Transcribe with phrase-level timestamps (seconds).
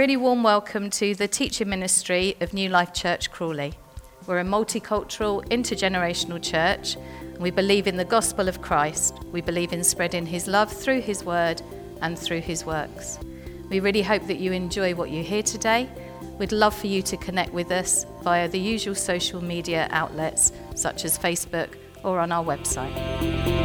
[0.00, 3.74] really warm welcome to the teaching ministry of New Life Church Crawley.
[4.26, 6.96] We're a multicultural, intergenerational church.
[7.20, 9.22] And we believe in the gospel of Christ.
[9.24, 11.60] We believe in spreading his love through his word
[12.00, 13.18] and through his works.
[13.68, 15.86] We really hope that you enjoy what you hear today.
[16.38, 21.04] We'd love for you to connect with us via the usual social media outlets such
[21.04, 21.74] as Facebook
[22.04, 23.59] or on our website.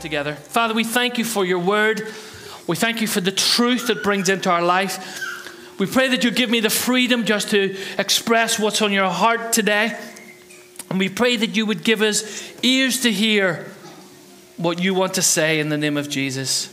[0.00, 0.34] Together.
[0.34, 2.02] Father, we thank you for your word.
[2.66, 5.20] We thank you for the truth that brings into our life.
[5.78, 9.52] We pray that you give me the freedom just to express what's on your heart
[9.52, 9.98] today.
[10.88, 13.66] And we pray that you would give us ears to hear
[14.56, 16.72] what you want to say in the name of Jesus.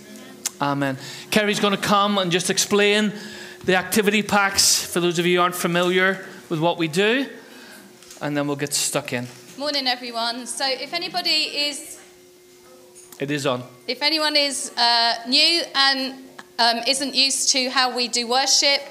[0.62, 0.98] Amen.
[1.32, 3.14] Kerry's going to come and just explain
[3.66, 7.30] the activity packs for those of you who aren't familiar with what we do,
[8.22, 9.28] and then we'll get stuck in.
[9.58, 10.48] Morning, everyone.
[10.48, 11.97] So, if anybody is,
[13.20, 13.64] It is on.
[13.88, 16.14] if anyone is uh, new and
[16.60, 18.82] um, isn't used to how we do worship,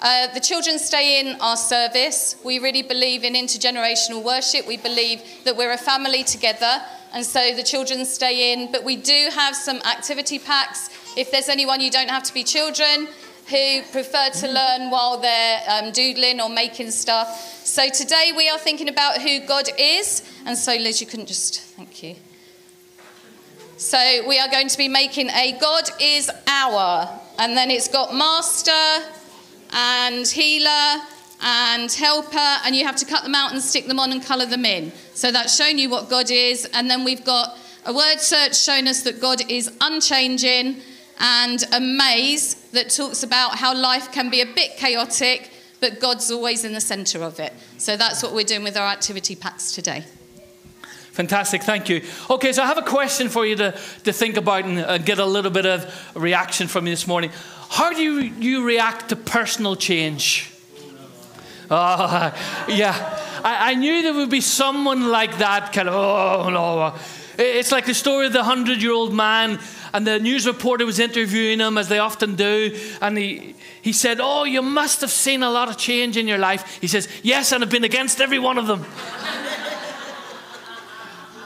[0.00, 2.36] uh, the children stay in our service.
[2.44, 4.66] We really believe in intergenerational worship.
[4.68, 6.80] We believe that we're a family together,
[7.12, 8.70] and so the children stay in.
[8.70, 10.90] But we do have some activity packs.
[11.16, 13.08] If there's anyone you don't have to be children
[13.48, 17.28] who prefer to learn while they're um, doodling or making stuff.
[17.64, 21.60] So today we are thinking about who God is, and so Liz, you couldn't just
[21.60, 22.16] thank you.
[23.76, 28.14] So we are going to be making a God is our, and then it's got
[28.14, 29.06] master
[29.72, 31.02] and healer
[31.42, 34.46] and helper, and you have to cut them out and stick them on and colour
[34.46, 34.92] them in.
[35.14, 38.86] So that's showing you what God is, and then we've got a word search showing
[38.86, 40.76] us that God is unchanging,
[41.18, 46.30] and a maze that talks about how life can be a bit chaotic, but God's
[46.30, 47.52] always in the centre of it.
[47.78, 50.04] So that's what we're doing with our activity packs today.
[51.12, 52.02] Fantastic, thank you.
[52.30, 53.72] Okay, so I have a question for you to,
[54.04, 57.30] to think about and uh, get a little bit of reaction from you this morning.
[57.68, 60.50] How do you, you react to personal change?
[61.70, 62.34] Oh,
[62.68, 63.18] yeah.
[63.44, 66.94] I, I knew there would be someone like that, kind of, oh, no.
[67.38, 69.58] It's like the story of the 100 year old man,
[69.92, 74.18] and the news reporter was interviewing him, as they often do, and he, he said,
[74.18, 76.78] Oh, you must have seen a lot of change in your life.
[76.80, 78.86] He says, Yes, and I've been against every one of them.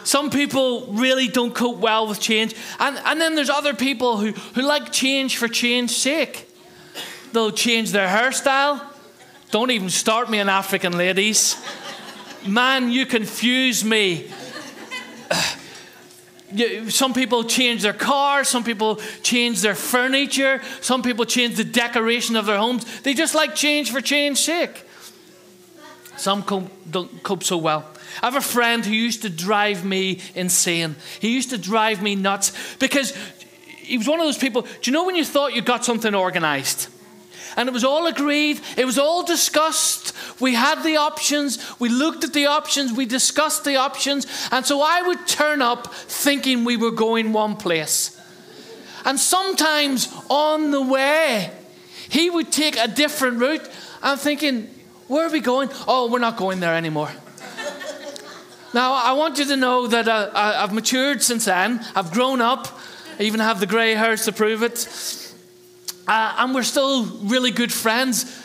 [0.07, 2.55] Some people really don't cope well with change.
[2.79, 6.49] And, and then there's other people who, who like change for change's sake.
[7.33, 8.81] They'll change their hairstyle.
[9.51, 11.57] Don't even start me on African ladies.
[12.47, 14.31] Man, you confuse me.
[16.89, 22.37] Some people change their cars, some people change their furniture, some people change the decoration
[22.37, 23.01] of their homes.
[23.01, 24.86] They just like change for change's sake.
[26.17, 27.89] Some cope, don't cope so well.
[28.23, 30.97] I have a friend who used to drive me insane.
[31.21, 33.15] He used to drive me nuts because
[33.77, 34.63] he was one of those people.
[34.63, 36.89] Do you know when you thought you got something organized?
[37.57, 40.13] And it was all agreed, it was all discussed.
[40.41, 44.27] We had the options, we looked at the options, we discussed the options.
[44.53, 48.21] And so I would turn up thinking we were going one place.
[49.07, 51.51] And sometimes on the way,
[52.09, 53.67] he would take a different route.
[54.03, 54.69] I'm thinking,
[55.09, 55.71] where are we going?
[55.87, 57.11] Oh, we're not going there anymore.
[58.75, 61.85] Now, I want you to know that uh, I've matured since then.
[61.95, 62.69] I've grown up.
[63.19, 64.87] I even have the grey hairs to prove it.
[66.07, 68.45] Uh, and we're still really good friends.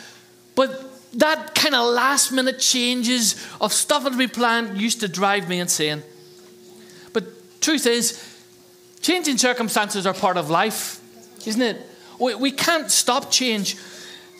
[0.54, 5.48] But that kind of last minute changes of stuff that we planned used to drive
[5.48, 6.02] me insane.
[7.12, 8.18] But truth is,
[9.00, 11.00] changing circumstances are part of life,
[11.46, 11.76] isn't it?
[12.18, 13.76] We, we can't stop change.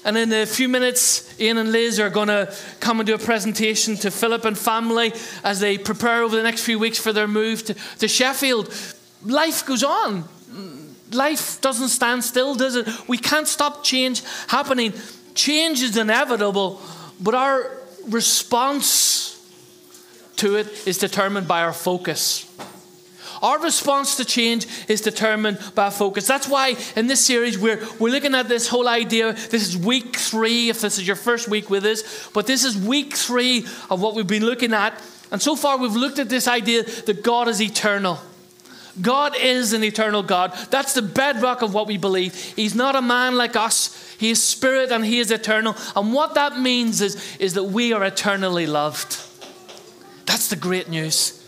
[0.05, 3.19] And in a few minutes, Ian and Liz are going to come and do a
[3.19, 5.13] presentation to Philip and family
[5.45, 8.75] as they prepare over the next few weeks for their move to, to Sheffield.
[9.25, 10.25] Life goes on.
[11.13, 12.89] Life doesn't stand still, does it?
[13.07, 14.93] We can't stop change happening.
[15.35, 16.81] Change is inevitable,
[17.21, 17.71] but our
[18.09, 19.39] response
[20.37, 22.51] to it is determined by our focus.
[23.43, 26.29] Our response to change is determined by focus.
[26.29, 29.33] That's why in this series we're, we're looking at this whole idea.
[29.33, 32.79] This is week three, if this is your first week with us, but this is
[32.79, 35.03] week three of what we've been looking at.
[35.33, 38.21] And so far we've looked at this idea that God is eternal.
[39.01, 40.55] God is an eternal God.
[40.71, 42.35] That's the bedrock of what we believe.
[42.35, 44.15] He's not a man like us.
[44.19, 45.75] He is spirit and he is eternal.
[45.97, 49.19] And what that means is, is that we are eternally loved.
[50.27, 51.42] That's the great news.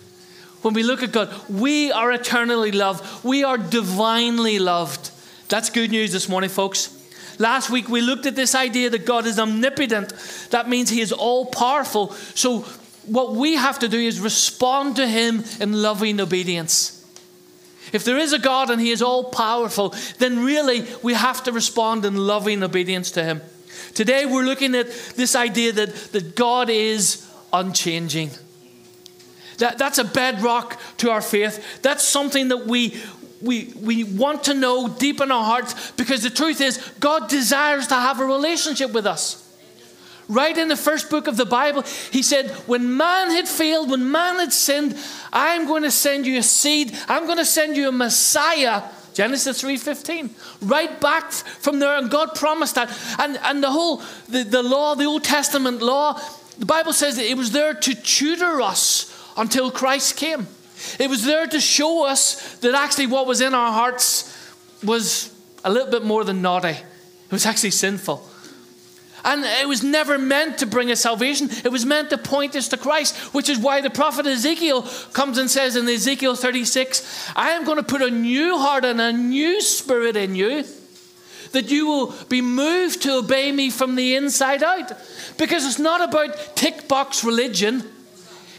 [0.64, 3.22] When we look at God, we are eternally loved.
[3.22, 5.10] We are divinely loved.
[5.50, 6.88] That's good news this morning, folks.
[7.38, 10.14] Last week we looked at this idea that God is omnipotent.
[10.52, 12.12] That means he is all powerful.
[12.34, 12.60] So
[13.04, 17.04] what we have to do is respond to him in loving obedience.
[17.92, 21.52] if there is a God and He is all powerful, then really we have to
[21.52, 23.42] respond in loving obedience to Him.
[23.92, 28.30] Today we're looking at this idea that, that God is unchanging.
[29.58, 31.82] That, that's a bedrock to our faith.
[31.82, 33.00] That's something that we,
[33.40, 37.86] we, we want to know deep in our hearts because the truth is, God desires
[37.88, 39.40] to have a relationship with us.
[40.26, 44.10] Right in the first book of the Bible, he said, When man had failed, when
[44.10, 44.96] man had sinned,
[45.32, 48.82] I'm going to send you a seed, I'm going to send you a Messiah.
[49.12, 50.30] Genesis 3:15.
[50.62, 52.90] Right back from there, and God promised that.
[53.18, 56.20] And, and the whole the, the law, the Old Testament law,
[56.58, 60.46] the Bible says that it was there to tutor us until Christ came.
[60.98, 64.30] It was there to show us that actually what was in our hearts
[64.82, 65.32] was
[65.64, 66.68] a little bit more than naughty.
[66.68, 68.28] It was actually sinful.
[69.24, 71.48] And it was never meant to bring us salvation.
[71.64, 74.82] It was meant to point us to Christ, which is why the prophet Ezekiel
[75.14, 79.00] comes and says in Ezekiel 36, I am going to put a new heart and
[79.00, 80.64] a new spirit in you,
[81.52, 84.92] that you will be moved to obey me from the inside out.
[85.38, 87.82] Because it's not about tick box religion.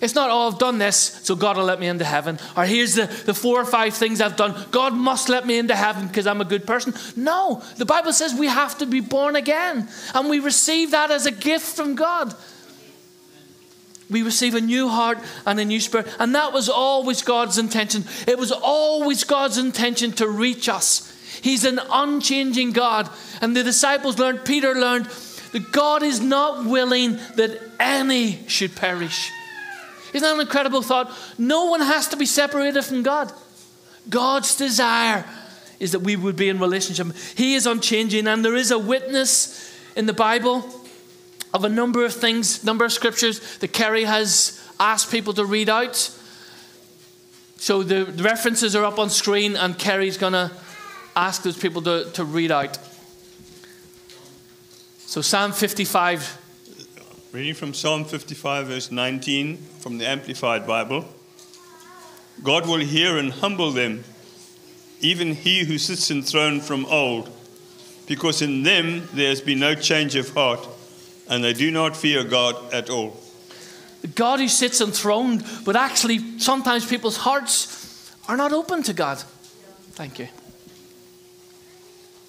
[0.06, 2.38] It's not, oh, I've done this, so God will let me into heaven.
[2.56, 4.56] Or here's the, the four or five things I've done.
[4.70, 6.94] God must let me into heaven because I'm a good person.
[7.16, 9.90] No, the Bible says we have to be born again.
[10.14, 12.36] And we receive that as a gift from God.
[14.08, 16.08] We receive a new heart and a new spirit.
[16.20, 18.04] And that was always God's intention.
[18.28, 21.12] It was always God's intention to reach us.
[21.42, 23.10] He's an unchanging God.
[23.42, 25.08] And the disciples learned, Peter learned,
[25.52, 29.32] that God is not willing that any should perish
[30.16, 31.12] isn't that an incredible thought?
[31.38, 33.34] No one has to be separated from God.
[34.10, 35.26] God's desire
[35.78, 37.14] is that we would be in relationship.
[37.36, 40.64] He is unchanging, and there is a witness in the Bible
[41.54, 45.68] of a number of things, number of scriptures that Kerry has asked people to read
[45.68, 45.96] out.
[47.58, 50.50] So the references are up on screen, and Kerry's going to
[51.14, 52.80] ask those people to, to read out.
[55.00, 56.45] So Psalm 55
[57.36, 61.04] Reading from Psalm 55, verse 19 from the Amplified Bible
[62.42, 64.06] God will hear and humble them,
[65.02, 67.30] even he who sits enthroned from old,
[68.08, 70.66] because in them there has been no change of heart,
[71.28, 73.22] and they do not fear God at all.
[74.16, 79.18] God who sits enthroned, but actually sometimes people's hearts are not open to God.
[79.92, 80.30] Thank you.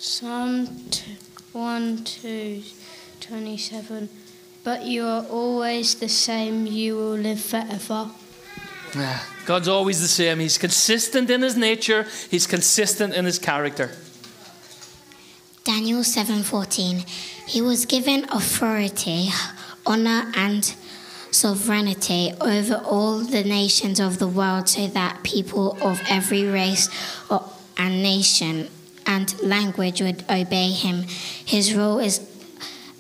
[0.00, 0.67] Psalm
[1.52, 2.62] 1 2
[3.20, 4.09] 27
[4.66, 6.66] but you are always the same.
[6.66, 8.10] You will live forever.
[8.96, 10.40] Yeah, God's always the same.
[10.40, 13.92] He's consistent in his nature, he's consistent in his character.
[15.62, 17.04] Daniel 7:14
[17.46, 19.30] He was given authority,
[19.84, 20.74] honor and
[21.30, 26.88] sovereignty over all the nations of the world so that people of every race
[27.78, 28.68] and nation
[29.06, 31.06] and language would obey him.
[31.54, 32.18] His rule is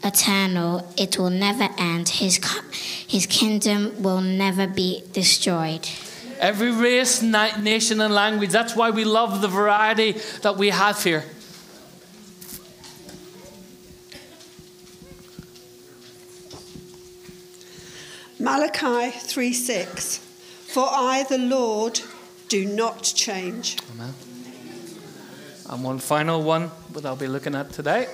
[0.06, 2.08] eternal, it will never end.
[2.08, 2.40] His,
[3.06, 5.88] his kingdom will never be destroyed.
[6.38, 8.50] Every race, nation, and language.
[8.50, 10.12] That's why we love the variety
[10.42, 11.24] that we have here.
[18.38, 20.18] Malachi 3 6.
[20.18, 22.00] For I the Lord
[22.48, 23.78] do not change.
[23.94, 24.14] Amen.
[25.70, 28.08] And one final one that I'll be looking at today.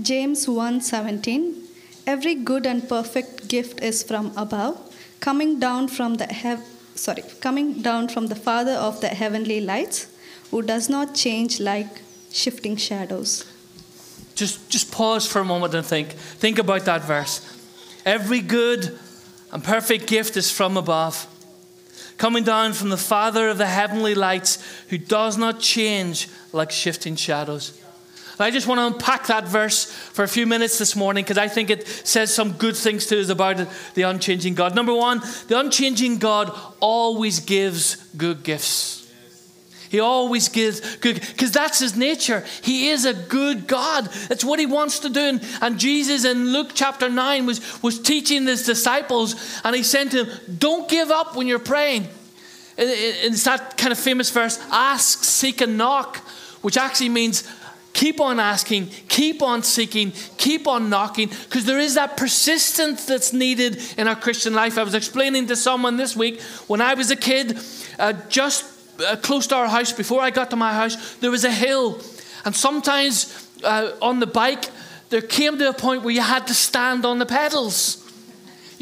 [0.00, 1.68] James 1:17
[2.06, 4.76] Every good and perfect gift is from above,
[5.20, 10.06] coming down from the hev- sorry, coming down from the Father of the heavenly lights,
[10.50, 13.44] who does not change like shifting shadows.
[14.34, 16.08] Just just pause for a moment and think.
[16.40, 17.40] Think about that verse.
[18.04, 18.98] Every good
[19.52, 21.26] and perfect gift is from above,
[22.16, 24.58] coming down from the Father of the heavenly lights,
[24.88, 27.81] who does not change like shifting shadows.
[28.38, 31.48] I just want to unpack that verse for a few minutes this morning because I
[31.48, 34.74] think it says some good things to us about the unchanging God.
[34.74, 39.02] Number one, the unchanging God always gives good gifts.
[39.92, 42.46] He always gives good, because that's his nature.
[42.62, 44.06] He is a good God.
[44.28, 45.20] That's what he wants to do.
[45.20, 50.10] And, and, Jesus in Luke chapter 9 was, was teaching his disciples, and he said
[50.12, 52.08] to them, Don't give up when you're praying.
[52.78, 56.16] It's that kind of famous verse ask, seek, and knock,
[56.62, 57.46] which actually means
[57.92, 63.32] Keep on asking, keep on seeking, keep on knocking, because there is that persistence that's
[63.32, 64.78] needed in our Christian life.
[64.78, 67.58] I was explaining to someone this week when I was a kid,
[67.98, 68.64] uh, just
[69.06, 72.00] uh, close to our house, before I got to my house, there was a hill.
[72.44, 74.70] And sometimes uh, on the bike,
[75.10, 78.01] there came to a point where you had to stand on the pedals.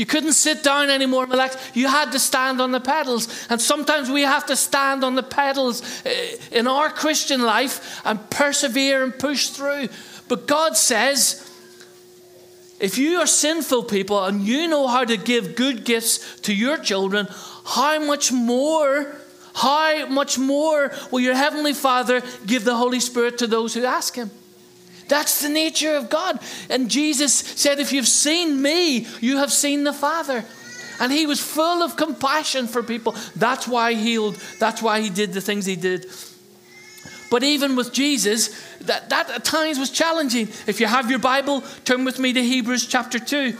[0.00, 1.58] You couldn't sit down anymore and relax.
[1.74, 3.28] You had to stand on the pedals.
[3.50, 8.30] And sometimes we have to stand on the pedals eh, in our Christian life and
[8.30, 9.90] persevere and push through.
[10.26, 11.46] But God says,
[12.80, 16.78] if you are sinful people and you know how to give good gifts to your
[16.78, 17.28] children,
[17.66, 19.14] how much more,
[19.52, 24.14] how much more will your Heavenly Father give the Holy Spirit to those who ask
[24.14, 24.30] Him?
[25.10, 26.38] That's the nature of God.
[26.70, 30.44] And Jesus said, If you've seen me, you have seen the Father.
[31.00, 33.16] And he was full of compassion for people.
[33.34, 34.36] That's why he healed.
[34.60, 36.06] That's why he did the things he did.
[37.28, 38.50] But even with Jesus,
[38.82, 40.48] that, that at times was challenging.
[40.66, 43.56] If you have your Bible, turn with me to Hebrews chapter 2.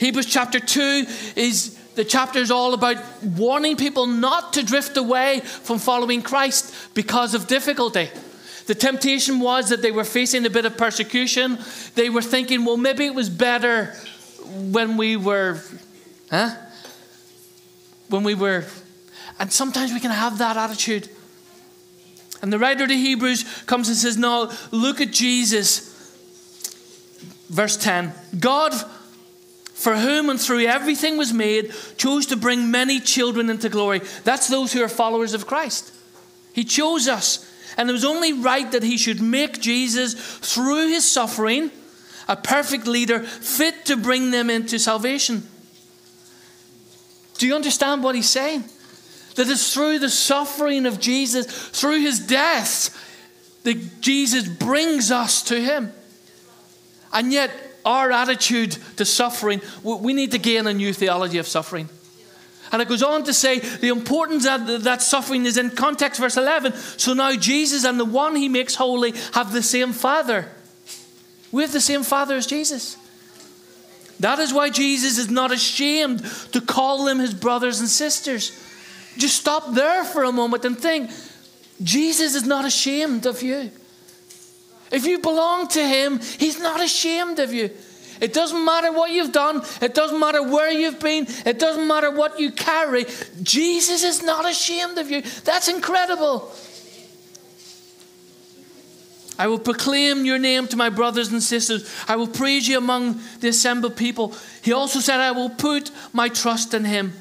[0.00, 1.06] Hebrews chapter 2
[1.36, 6.74] is the chapter is all about warning people not to drift away from following Christ
[6.94, 8.08] because of difficulty.
[8.68, 11.56] The temptation was that they were facing a bit of persecution.
[11.94, 13.94] They were thinking, well, maybe it was better
[14.44, 15.62] when we were,
[16.30, 16.54] huh?
[18.10, 18.66] When we were,
[19.38, 21.08] and sometimes we can have that attitude.
[22.42, 25.88] And the writer to Hebrews comes and says, no, look at Jesus.
[27.48, 28.74] Verse 10 God,
[29.72, 34.02] for whom and through everything was made, chose to bring many children into glory.
[34.24, 35.90] That's those who are followers of Christ.
[36.52, 37.47] He chose us.
[37.78, 41.70] And it was only right that he should make Jesus, through his suffering,
[42.26, 45.46] a perfect leader, fit to bring them into salvation.
[47.38, 48.64] Do you understand what he's saying?
[49.36, 52.90] That it's through the suffering of Jesus, through his death,
[53.62, 55.92] that Jesus brings us to him.
[57.12, 57.52] And yet,
[57.84, 61.88] our attitude to suffering, we need to gain a new theology of suffering.
[62.70, 66.36] And it goes on to say the importance of that suffering is in context, verse
[66.36, 66.74] 11.
[66.74, 70.50] So now Jesus and the one he makes holy have the same Father.
[71.50, 72.96] We have the same Father as Jesus.
[74.20, 78.50] That is why Jesus is not ashamed to call them his brothers and sisters.
[79.16, 81.10] Just stop there for a moment and think
[81.82, 83.70] Jesus is not ashamed of you.
[84.90, 87.70] If you belong to him, he's not ashamed of you.
[88.20, 92.10] It doesn't matter what you've done, it doesn't matter where you've been, it doesn't matter
[92.10, 93.06] what you carry.
[93.42, 95.22] Jesus is not ashamed of you.
[95.44, 96.52] That's incredible.
[99.38, 101.88] I will proclaim your name to my brothers and sisters.
[102.08, 104.34] I will praise you among the assembled people.
[104.62, 107.12] He also said, I will put my trust in him.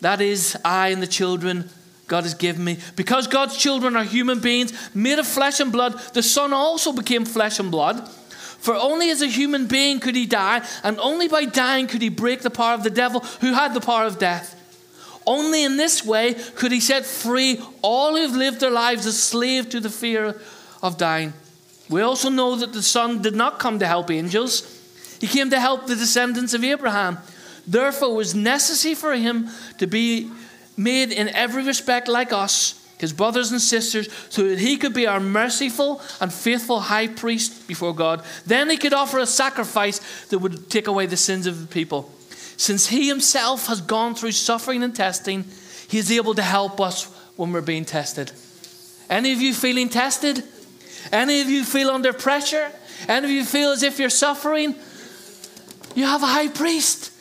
[0.00, 1.68] That is, I and the children
[2.06, 2.78] God has given me.
[2.94, 7.24] Because God's children are human beings made of flesh and blood, the Son also became
[7.24, 8.08] flesh and blood.
[8.58, 12.08] For only as a human being could he die, and only by dying could he
[12.08, 14.54] break the power of the devil, who had the power of death.
[15.26, 19.68] Only in this way could he set free all who've lived their lives as slaves
[19.68, 20.40] to the fear
[20.82, 21.34] of dying.
[21.88, 24.74] We also know that the Son did not come to help angels,
[25.20, 27.18] he came to help the descendants of Abraham.
[27.66, 29.48] Therefore, it was necessary for him
[29.78, 30.30] to be
[30.76, 35.06] made in every respect like us his brothers and sisters, so that he could be
[35.06, 38.22] our merciful and faithful high priest before God.
[38.46, 42.10] Then he could offer a sacrifice that would take away the sins of the people.
[42.56, 45.44] Since he himself has gone through suffering and testing,
[45.88, 47.04] he is able to help us
[47.36, 48.32] when we're being tested.
[49.08, 50.42] Any of you feeling tested?
[51.12, 52.70] Any of you feel under pressure?
[53.08, 54.74] Any of you feel as if you're suffering?
[55.94, 57.12] You have a high priest.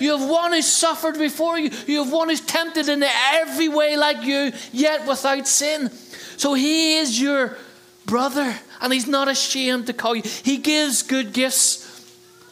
[0.00, 1.70] You have one who suffered before you.
[1.86, 5.90] You have one who's tempted in every way like you, yet without sin.
[6.36, 7.56] So he is your
[8.04, 10.22] brother, and he's not ashamed to call you.
[10.22, 11.84] He gives good gifts.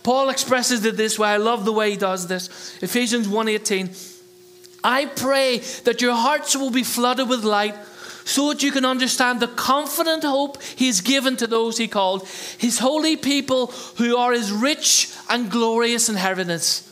[0.03, 1.29] Paul expresses it this way.
[1.29, 2.49] I love the way he does this.
[2.83, 3.91] Ephesians 1:18.
[4.83, 7.75] I pray that your hearts will be flooded with light
[8.27, 12.27] so that you can understand the confident hope he's given to those he called,
[12.59, 16.89] his holy people who are his rich and glorious inheritance.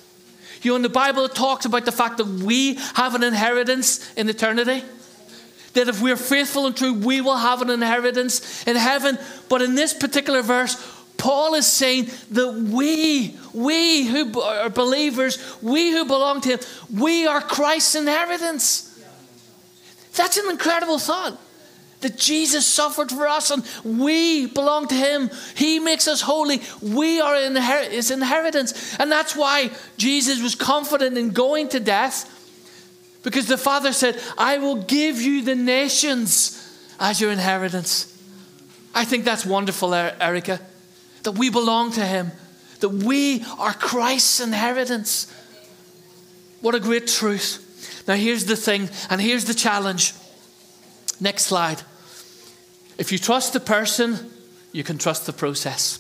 [0.63, 4.13] You know, in the Bible, it talks about the fact that we have an inheritance
[4.15, 4.85] in eternity.
[5.75, 9.19] That if we're faithful and true, we will have an inheritance in heaven.
[9.49, 10.77] But in this particular verse,
[11.17, 16.59] Paul is saying that we, we who are believers, we who belong to Him,
[16.93, 18.89] we are Christ's inheritance.
[20.15, 21.39] That's an incredible thought
[22.03, 25.31] that Jesus suffered for us and we belong to Him.
[25.57, 26.61] He makes us holy.
[26.81, 28.97] We are inher- His inheritance.
[28.99, 32.29] And that's why Jesus was confident in going to death
[33.23, 36.59] because the Father said, I will give you the nations
[36.99, 38.09] as your inheritance.
[38.95, 40.61] I think that's wonderful, Erica,
[41.23, 42.33] that we belong to Him,
[42.81, 45.33] that we are Christ's inheritance.
[46.61, 48.05] What a great truth.
[48.07, 50.15] Now, here's the thing, and here's the challenge.
[51.21, 51.83] Next slide.
[53.03, 54.31] If you trust the person,
[54.71, 55.99] you can trust the process.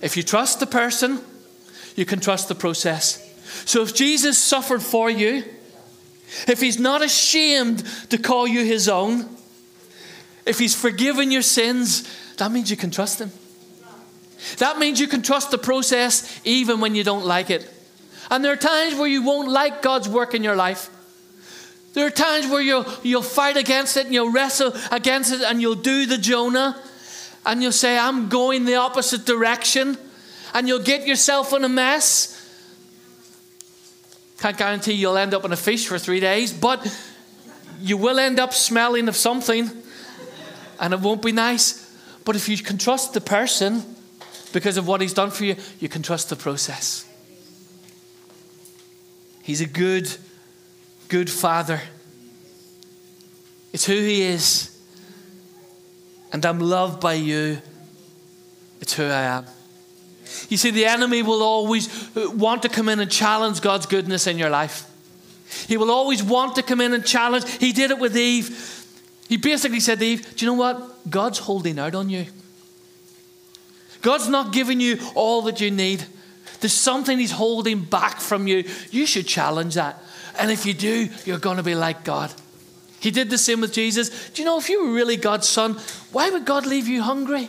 [0.00, 1.18] If you trust the person,
[1.96, 3.18] you can trust the process.
[3.64, 5.42] So if Jesus suffered for you,
[6.46, 9.28] if he's not ashamed to call you his own,
[10.46, 13.32] if he's forgiven your sins, that means you can trust him.
[14.58, 17.68] That means you can trust the process even when you don't like it.
[18.30, 20.90] And there are times where you won't like God's work in your life.
[21.94, 25.60] There are times where you'll, you'll fight against it and you'll wrestle against it and
[25.60, 26.80] you'll do the Jonah
[27.44, 29.96] and you'll say, I'm going the opposite direction.
[30.54, 32.34] And you'll get yourself in a mess.
[34.38, 36.86] Can't guarantee you'll end up in a fish for three days, but
[37.80, 39.70] you will end up smelling of something
[40.80, 41.84] and it won't be nice.
[42.24, 43.82] But if you can trust the person
[44.52, 47.04] because of what he's done for you, you can trust the process.
[49.42, 50.14] He's a good,
[51.08, 51.80] good father.
[53.72, 54.76] It's who he is.
[56.32, 57.58] And I'm loved by you.
[58.80, 59.46] It's who I am.
[60.48, 64.26] You see, the enemy will always uh, want to come in and challenge God's goodness
[64.26, 64.84] in your life.
[65.66, 67.48] He will always want to come in and challenge.
[67.58, 68.86] He did it with Eve.
[69.28, 71.10] He basically said to Eve, Do you know what?
[71.10, 72.26] God's holding out on you.
[74.02, 76.04] God's not giving you all that you need.
[76.60, 78.64] There's something He's holding back from you.
[78.90, 80.02] You should challenge that.
[80.38, 82.32] And if you do, you're going to be like God.
[83.00, 84.30] He did the same with Jesus.
[84.30, 85.74] Do you know if you were really God's son,
[86.12, 87.48] why would God leave you hungry?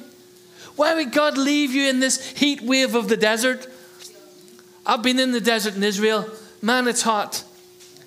[0.76, 3.68] Why would God leave you in this heat wave of the desert?
[4.86, 6.30] I've been in the desert in Israel.
[6.62, 7.44] Man, it's hot.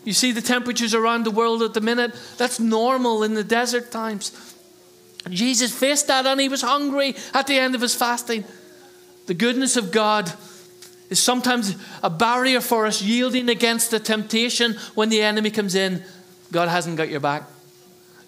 [0.04, 2.14] You see the temperatures around the world at the minute?
[2.38, 4.32] That's normal in the desert times.
[5.30, 8.44] Jesus faced that and he was hungry at the end of his fasting.
[9.26, 10.32] The goodness of God
[11.12, 16.02] is sometimes a barrier for us yielding against the temptation when the enemy comes in.
[16.50, 17.44] God hasn't got your back.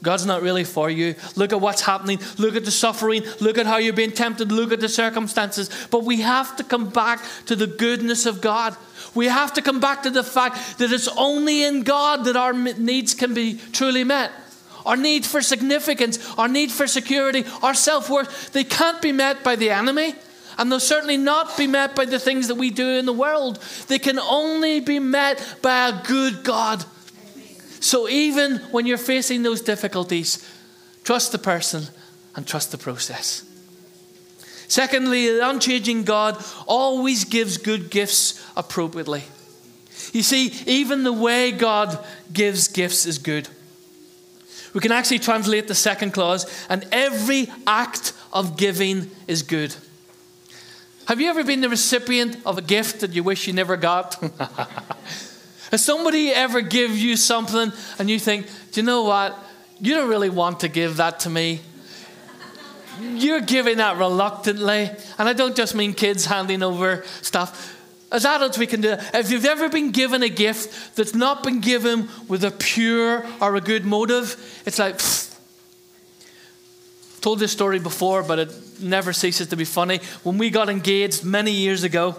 [0.02, 1.14] God's not really for you.
[1.34, 2.20] Look at what's happening.
[2.36, 3.22] Look at the suffering.
[3.40, 4.52] Look at how you're being tempted.
[4.52, 5.70] Look at the circumstances.
[5.90, 8.76] But we have to come back to the goodness of God.
[9.14, 12.52] We have to come back to the fact that it's only in God that our
[12.52, 14.30] needs can be truly met.
[14.84, 19.42] Our need for significance, our need for security, our self worth, they can't be met
[19.42, 20.14] by the enemy.
[20.58, 23.58] And they'll certainly not be met by the things that we do in the world.
[23.88, 26.84] They can only be met by a good God
[27.84, 30.42] so even when you're facing those difficulties,
[31.04, 31.84] trust the person
[32.34, 33.44] and trust the process.
[34.68, 39.24] Secondly, the unchanging God always gives good gifts appropriately.
[40.14, 43.48] You see, even the way God gives gifts is good.
[44.72, 49.76] We can actually translate the second clause, and every act of giving is good.
[51.06, 54.14] Have you ever been the recipient of a gift that you wish you never got?
[55.70, 59.36] Has somebody ever give you something and you think, do you know what?
[59.80, 61.60] You don't really want to give that to me.
[63.00, 64.90] You're giving that reluctantly.
[65.18, 67.72] And I don't just mean kids handing over stuff.
[68.10, 69.14] As adults, we can do that.
[69.14, 73.56] If you've ever been given a gift that's not been given with a pure or
[73.56, 75.23] a good motive, it's like, pfft.
[77.24, 79.98] Told this story before, but it never ceases to be funny.
[80.24, 82.16] When we got engaged many years ago,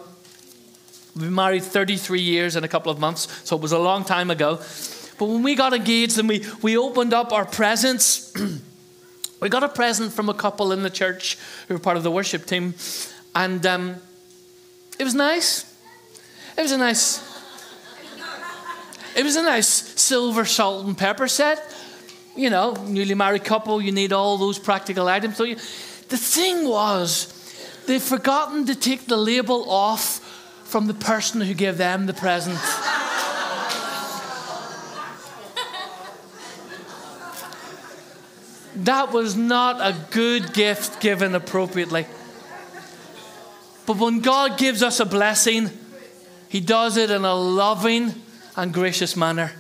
[1.15, 4.31] been married 33 years in a couple of months, so it was a long time
[4.31, 4.55] ago.
[5.19, 8.33] But when we got engaged and we, we opened up our presents,
[9.41, 11.37] we got a present from a couple in the church
[11.67, 12.73] who were part of the worship team.
[13.35, 13.97] And um,
[14.97, 15.71] it was nice.
[16.57, 17.21] It was a nice.
[19.15, 21.74] It was a nice silver salt and pepper set.
[22.35, 25.37] You know, newly married couple, you need all those practical items.
[25.37, 27.31] So you, the thing was,
[27.87, 30.19] they'd forgotten to take the label off
[30.65, 32.59] from the person who gave them the present.
[38.75, 42.05] that was not a good gift given appropriately.
[43.85, 45.69] But when God gives us a blessing,
[46.49, 48.13] He does it in a loving
[48.57, 49.53] and gracious manner.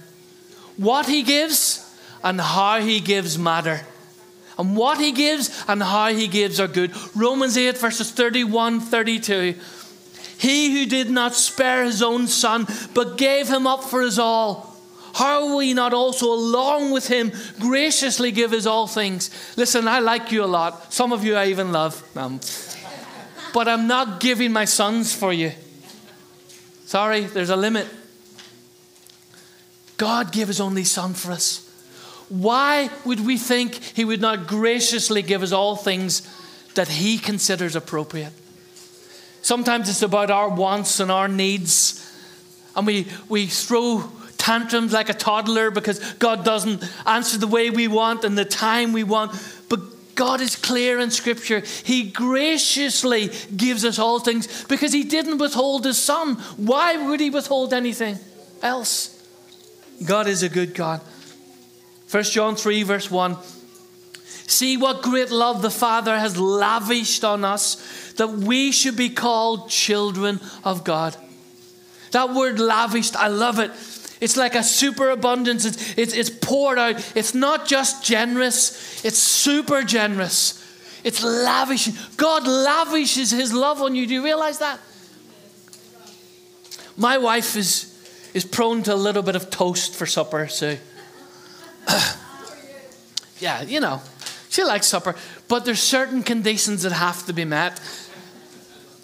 [0.77, 1.84] What He gives
[2.25, 3.79] and how He gives matter.
[4.57, 6.91] And what He gives and how He gives are good.
[7.15, 9.55] Romans 8, verses 31 32.
[10.37, 14.75] He who did not spare his own son, but gave him up for us all.
[15.13, 19.29] How will he not also, along with him, graciously give us all things?
[19.55, 20.91] Listen, I like you a lot.
[20.93, 22.03] Some of you I even love.
[22.17, 22.41] Um,
[23.53, 25.53] but I'm not giving my sons for you.
[26.85, 27.87] Sorry, there's a limit.
[29.95, 31.64] God gave his only son for us.
[32.29, 36.21] Why would we think he would not graciously give us all things
[36.73, 38.33] that he considers appropriate?
[39.41, 42.01] Sometimes it's about our wants and our needs.
[42.75, 47.87] And we, we throw tantrums like a toddler because God doesn't answer the way we
[47.87, 49.33] want and the time we want.
[49.69, 51.59] But God is clear in Scripture.
[51.83, 56.35] He graciously gives us all things because He didn't withhold His Son.
[56.57, 58.17] Why would He withhold anything
[58.63, 59.11] else?
[60.05, 61.01] God is a good God.
[62.09, 63.37] 1 John 3, verse 1.
[64.47, 69.69] See what great love the Father has lavished on us that we should be called
[69.69, 71.15] children of God.
[72.11, 73.71] That word lavished, I love it.
[74.21, 75.65] It's like a superabundance.
[75.65, 77.11] It's, it's, it's poured out.
[77.15, 80.61] It's not just generous, it's super generous.
[81.03, 81.89] It's lavish.
[82.15, 84.07] God lavishes his love on you.
[84.07, 84.79] Do you realize that?
[86.97, 90.77] My wife is, is prone to a little bit of toast for supper, so.
[93.39, 94.01] yeah, you know,
[94.49, 95.15] she likes supper,
[95.47, 97.79] but there's certain conditions that have to be met.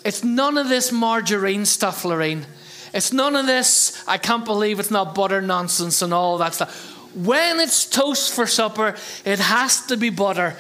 [0.04, 2.46] It's none of this margarine stuff, Lorraine.
[2.94, 6.88] It's none of this, I can't believe it's not butter nonsense and all that stuff.
[7.16, 10.56] When it's toast for supper, it has to be butter.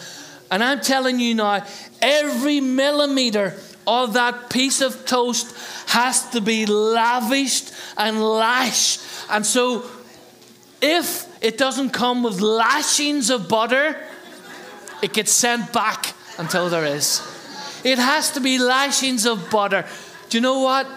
[0.50, 1.66] And I'm telling you now,
[2.02, 3.58] every millimeter
[3.88, 5.56] of that piece of toast
[5.88, 9.02] has to be lavished and lashed.
[9.30, 9.86] And so,
[10.82, 13.96] if it doesn't come with lashings of butter,
[15.02, 17.22] it gets sent back until there is.
[17.84, 19.86] It has to be lashings of butter.
[20.30, 20.88] Do you know what?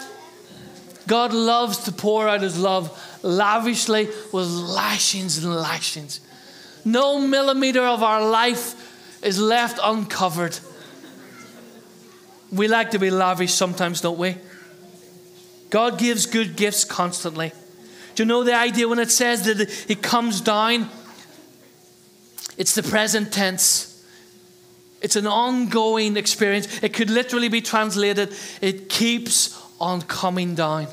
[1.07, 2.91] God loves to pour out his love
[3.23, 6.19] lavishly with lashings and lashings.
[6.83, 10.57] No millimeter of our life is left uncovered.
[12.51, 14.37] We like to be lavish sometimes, don't we?
[15.69, 17.51] God gives good gifts constantly.
[18.15, 20.89] Do you know the idea when it says that it comes down?
[22.57, 23.91] It's the present tense.
[25.01, 26.81] It's an ongoing experience.
[26.81, 30.87] It could literally be translated, it keeps on coming down.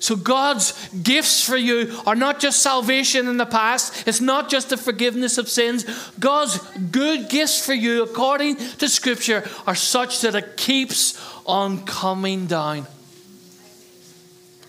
[0.00, 4.70] So, God's gifts for you are not just salvation in the past, it's not just
[4.70, 5.84] the forgiveness of sins.
[6.18, 6.58] God's
[6.90, 12.86] good gifts for you, according to Scripture, are such that it keeps on coming down.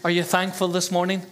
[0.04, 1.24] Are you thankful this morning?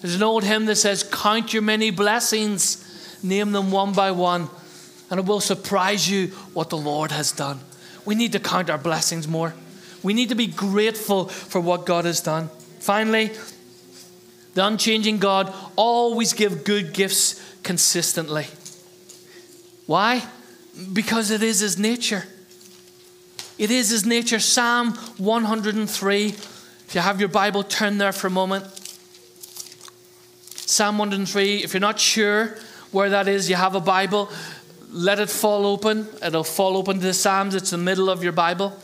[0.00, 4.48] There's an old hymn that says, Count your many blessings, name them one by one,
[5.10, 7.60] and it will surprise you what the Lord has done.
[8.04, 9.54] We need to count our blessings more.
[10.02, 12.48] We need to be grateful for what God has done.
[12.78, 13.32] Finally,
[14.54, 18.46] the unchanging God always give good gifts consistently.
[19.86, 20.24] Why?
[20.92, 22.24] Because it is his nature.
[23.58, 24.38] It is his nature.
[24.38, 26.26] Psalm 103.
[26.26, 28.64] If you have your Bible, turn there for a moment.
[30.68, 31.64] Psalm 103.
[31.64, 32.54] If you're not sure
[32.92, 34.30] where that is, you have a Bible,
[34.90, 36.06] let it fall open.
[36.22, 37.54] It'll fall open to the Psalms.
[37.54, 38.76] It's the middle of your Bible.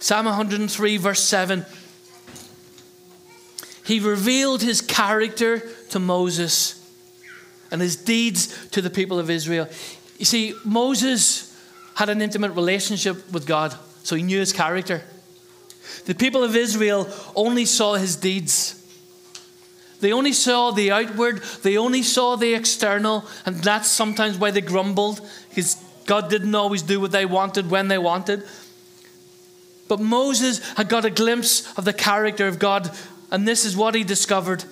[0.00, 1.64] Psalm 103, verse 7.
[3.84, 6.90] He revealed his character to Moses
[7.70, 9.68] and his deeds to the people of Israel.
[10.18, 11.56] You see, Moses
[11.94, 15.04] had an intimate relationship with God, so he knew his character.
[16.04, 18.82] The people of Israel only saw his deeds.
[20.00, 24.60] They only saw the outward, they only saw the external, and that's sometimes why they
[24.60, 28.44] grumbled, because God didn't always do what they wanted when they wanted.
[29.88, 32.90] But Moses had got a glimpse of the character of God,
[33.30, 34.64] and this is what he discovered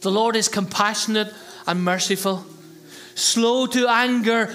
[0.00, 1.32] The Lord is compassionate
[1.66, 2.44] and merciful,
[3.14, 4.54] slow to anger,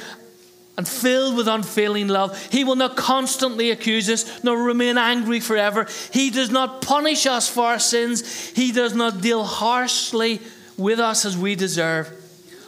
[0.78, 2.38] and filled with unfailing love.
[2.52, 5.88] He will not constantly accuse us, nor remain angry forever.
[6.12, 10.42] He does not punish us for our sins, He does not deal harshly
[10.78, 12.08] with us as we deserve.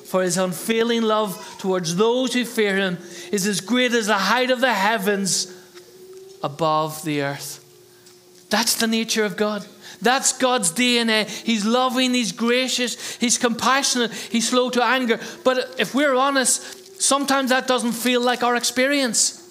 [0.05, 2.97] For his unfailing love towards those who fear him
[3.33, 5.53] is as great as the height of the heavens
[6.41, 7.63] above the earth.
[8.49, 9.65] That's the nature of God.
[10.01, 11.27] That's God's DNA.
[11.27, 15.19] He's loving, He's gracious, He's compassionate, He's slow to anger.
[15.43, 19.43] But if we're honest, sometimes that doesn't feel like our experience.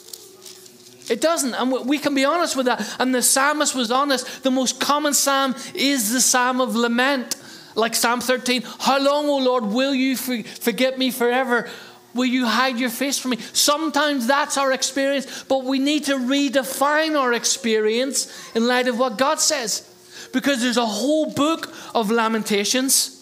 [1.11, 1.55] It doesn't.
[1.55, 2.97] And we can be honest with that.
[2.99, 4.43] And the psalmist was honest.
[4.43, 7.37] The most common psalm is the psalm of lament,
[7.75, 8.63] like Psalm 13.
[8.81, 11.69] How long, O Lord, will you forget me forever?
[12.15, 13.37] Will you hide your face from me?
[13.37, 19.19] Sometimes that's our experience, but we need to redefine our experience in light of what
[19.19, 19.93] God says.
[20.33, 23.13] Because there's a whole book of Lamentations.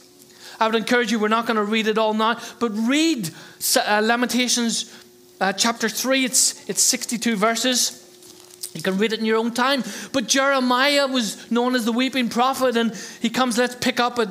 [0.60, 3.30] I would encourage you, we're not going to read it all now, but read
[3.76, 4.92] uh, Lamentations
[5.40, 6.24] uh, chapter 3.
[6.24, 8.00] It's, it's 62 verses.
[8.74, 9.84] You can read it in your own time.
[10.12, 14.28] But Jeremiah was known as the weeping prophet, and he comes, let's pick up at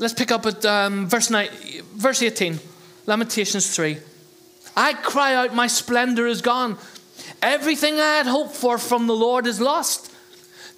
[0.00, 1.48] Let's pick up at um, verse, nine,
[1.96, 2.60] verse 18,
[3.06, 3.98] Lamentations 3.
[4.76, 6.78] I cry out, my splendor is gone.
[7.42, 10.14] Everything I had hoped for from the Lord is lost.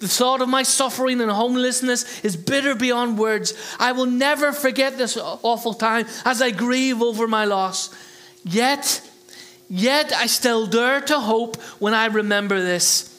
[0.01, 3.53] The thought of my suffering and homelessness is bitter beyond words.
[3.79, 7.93] I will never forget this awful time as I grieve over my loss.
[8.43, 9.07] Yet,
[9.69, 13.09] yet I still dare to hope when I remember this.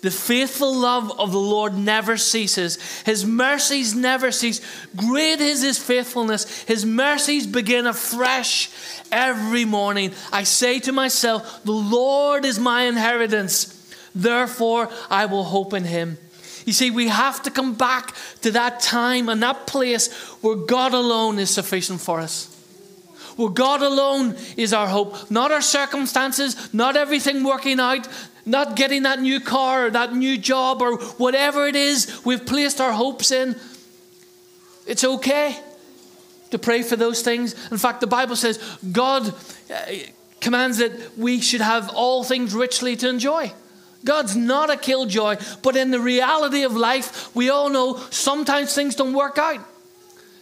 [0.00, 3.02] The faithful love of the Lord never ceases.
[3.02, 4.60] His mercies never cease.
[4.96, 6.64] Great is his faithfulness.
[6.64, 8.68] His mercies begin afresh
[9.12, 10.12] every morning.
[10.32, 13.78] I say to myself, The Lord is my inheritance.
[14.12, 16.18] Therefore, I will hope in him.
[16.64, 20.94] You see, we have to come back to that time and that place where God
[20.94, 22.48] alone is sufficient for us.
[23.36, 28.06] Where God alone is our hope, not our circumstances, not everything working out,
[28.44, 32.80] not getting that new car or that new job or whatever it is we've placed
[32.80, 33.56] our hopes in.
[34.86, 35.58] It's okay
[36.50, 37.54] to pray for those things.
[37.70, 38.58] In fact, the Bible says
[38.90, 39.34] God
[39.72, 39.92] uh,
[40.40, 43.52] commands that we should have all things richly to enjoy.
[44.04, 48.94] God's not a killjoy, but in the reality of life, we all know sometimes things
[48.94, 49.60] don't work out.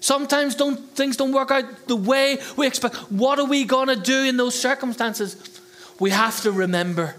[0.01, 2.97] Sometimes don't, things don't work out the way we expect.
[3.13, 5.37] What are we going to do in those circumstances?
[5.99, 7.17] We have to remember.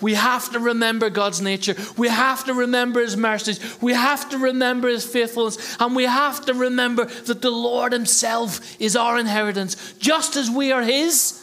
[0.00, 1.76] We have to remember God's nature.
[1.96, 3.60] We have to remember His mercies.
[3.80, 5.76] We have to remember His faithfulness.
[5.78, 9.94] And we have to remember that the Lord Himself is our inheritance.
[9.98, 11.40] Just as we are His,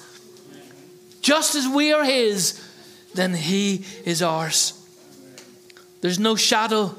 [1.22, 2.62] just as we are His,
[3.18, 4.74] then He is ours.
[6.02, 6.96] There's no shadow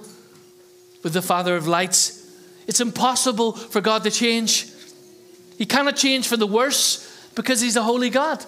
[1.03, 2.15] with the Father of lights.
[2.67, 4.71] It's impossible for God to change.
[5.57, 7.05] He cannot change for the worse
[7.35, 8.45] because He's a holy God.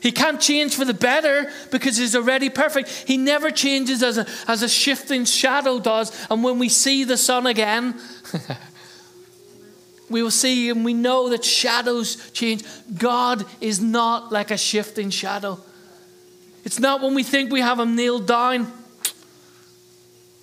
[0.00, 2.88] He can't change for the better because He's already perfect.
[3.06, 6.10] He never changes as a, as a shifting shadow does.
[6.30, 8.00] And when we see the sun again,
[10.10, 12.64] we will see and we know that shadows change.
[12.98, 15.60] God is not like a shifting shadow.
[16.64, 18.72] It's not when we think we have him nailed down.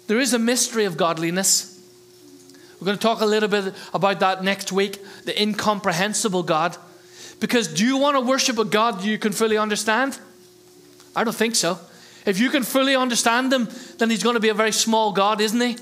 [0.08, 1.73] There is a mystery of godliness.
[2.80, 6.77] We're going to talk a little bit about that next week the incomprehensible God.
[7.39, 10.17] Because do you want to worship a God you can fully understand?
[11.15, 11.80] I don't think so.
[12.25, 15.41] If you can fully understand him, then he's going to be a very small God,
[15.41, 15.77] isn't he?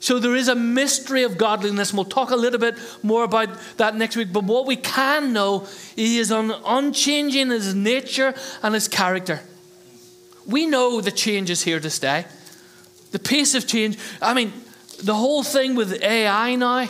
[0.00, 3.50] So there is a mystery of godliness, and we'll talk a little bit more about
[3.76, 4.32] that next week.
[4.32, 9.40] But what we can know, is unchanging in his nature and his character.
[10.46, 12.24] We know the change is here to stay.
[13.12, 13.98] The pace of change.
[14.22, 14.54] I mean,
[15.04, 16.86] the whole thing with AI now,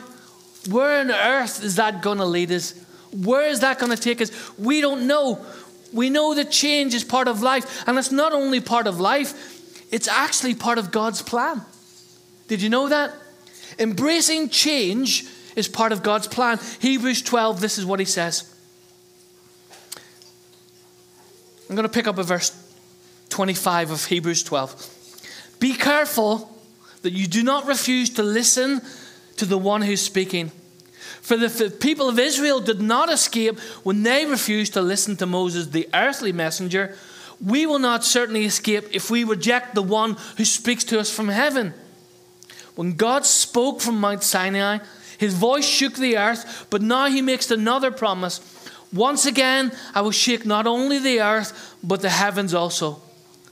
[0.68, 2.74] where on earth is that going to lead us?
[3.12, 4.30] Where is that going to take us?
[4.56, 5.44] We don't know.
[5.92, 9.34] We know that change is part of life, and it's not only part of life,
[9.90, 11.62] it's actually part of God's plan.
[12.50, 13.14] Did you know that?
[13.78, 16.58] Embracing change is part of God's plan.
[16.80, 18.52] Hebrews 12, this is what he says.
[21.68, 22.50] I'm going to pick up a verse
[23.28, 25.54] 25 of Hebrews 12.
[25.60, 26.60] Be careful
[27.02, 28.82] that you do not refuse to listen
[29.36, 30.50] to the one who's speaking.
[31.22, 35.68] For the people of Israel did not escape when they refused to listen to Moses,
[35.68, 36.96] the earthly messenger.
[37.40, 41.28] We will not certainly escape if we reject the one who speaks to us from
[41.28, 41.74] heaven.
[42.74, 44.78] When God spoke from Mount Sinai,
[45.18, 48.40] his voice shook the earth, but now he makes another promise.
[48.92, 53.02] Once again, I will shake not only the earth, but the heavens also.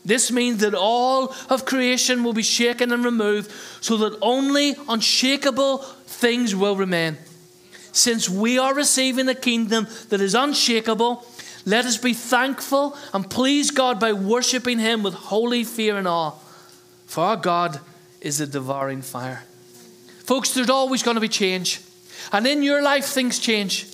[0.04, 3.50] This means that all of creation will be shaken and removed,
[3.80, 7.18] so that only unshakable things will remain.
[7.92, 11.26] Since we are receiving a kingdom that is unshakable,
[11.66, 16.32] let us be thankful and please God by worshiping Him with holy fear and awe.
[17.06, 17.80] For our God
[18.20, 19.44] is a devouring fire.
[20.24, 21.80] Folks, there's always going to be change.
[22.32, 23.86] And in your life, things change.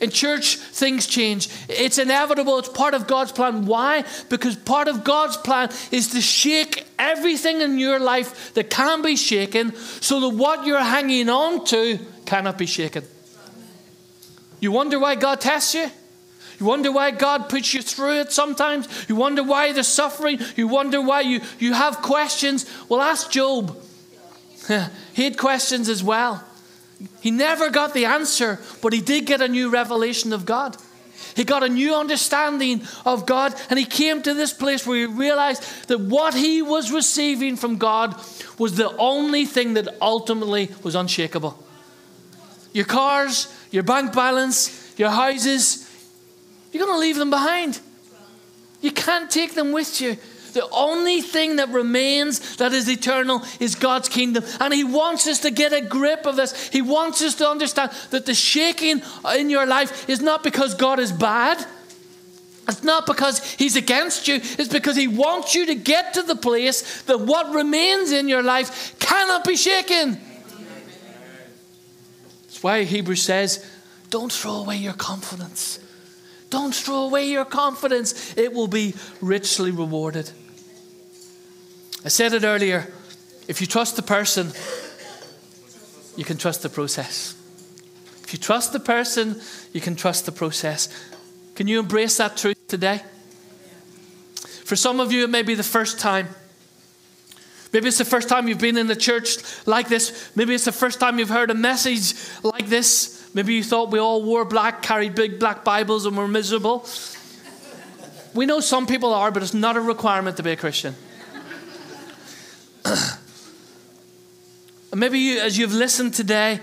[0.00, 1.48] In church, things change.
[1.68, 2.58] It's inevitable.
[2.58, 3.66] It's part of God's plan.
[3.66, 4.04] Why?
[4.28, 9.14] Because part of God's plan is to shake everything in your life that can be
[9.16, 13.04] shaken so that what you're hanging on to cannot be shaken.
[14.58, 15.88] You wonder why God tests you?
[16.62, 18.86] You wonder why God puts you through it sometimes.
[19.08, 20.38] You wonder why there's suffering.
[20.54, 22.70] You wonder why you, you have questions.
[22.88, 23.76] Well, ask Job.
[25.12, 26.44] he had questions as well.
[27.20, 30.76] He never got the answer, but he did get a new revelation of God.
[31.34, 35.06] He got a new understanding of God, and he came to this place where he
[35.06, 38.14] realized that what he was receiving from God
[38.56, 41.60] was the only thing that ultimately was unshakable.
[42.72, 45.81] Your cars, your bank balance, your houses,
[46.72, 47.80] you're going to leave them behind.
[48.80, 50.16] You can't take them with you.
[50.54, 54.44] The only thing that remains that is eternal is God's kingdom.
[54.60, 56.68] And He wants us to get a grip of this.
[56.68, 59.02] He wants us to understand that the shaking
[59.34, 61.64] in your life is not because God is bad,
[62.68, 66.36] It's not because he's against you, it's because he wants you to get to the
[66.36, 70.20] place that what remains in your life cannot be shaken.
[72.42, 73.68] That's why Hebrews says,
[74.10, 75.80] don't throw away your confidence.
[76.52, 78.36] Don't throw away your confidence.
[78.36, 80.30] It will be richly rewarded.
[82.04, 82.92] I said it earlier
[83.48, 84.52] if you trust the person,
[86.14, 87.34] you can trust the process.
[88.22, 89.40] If you trust the person,
[89.72, 90.90] you can trust the process.
[91.54, 93.00] Can you embrace that truth today?
[94.66, 96.28] For some of you, it may be the first time.
[97.72, 100.30] Maybe it's the first time you've been in a church like this.
[100.36, 102.12] Maybe it's the first time you've heard a message
[102.42, 103.11] like this.
[103.34, 106.86] Maybe you thought we all wore black, carried big black Bibles, and were miserable.
[108.34, 110.94] We know some people are, but it's not a requirement to be a Christian.
[114.94, 116.60] maybe you, as you've listened today,